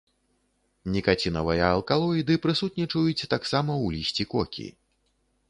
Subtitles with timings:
[0.95, 4.67] Нікацінавыя алкалоіды прысутнічаюць таксама ў лісці кокі.